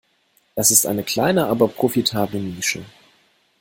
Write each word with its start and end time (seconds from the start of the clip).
Es 0.55 0.71
ist 0.71 0.87
eine 0.87 1.03
kleine 1.03 1.45
aber 1.45 1.67
profitable 1.67 2.39
Nische. 2.39 2.83